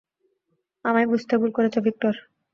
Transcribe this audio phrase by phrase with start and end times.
[0.85, 2.13] আমায় বুঝতে ভুল করেছো, ভিক্টর।